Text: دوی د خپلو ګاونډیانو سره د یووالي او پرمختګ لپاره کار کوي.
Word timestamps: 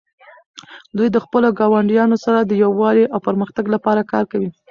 دوی 0.97 1.07
د 1.11 1.17
خپلو 1.25 1.47
ګاونډیانو 1.59 2.17
سره 2.25 2.39
د 2.43 2.51
یووالي 2.63 3.05
او 3.13 3.19
پرمختګ 3.27 3.65
لپاره 3.75 4.01
کار 4.11 4.25
کوي. 4.31 4.49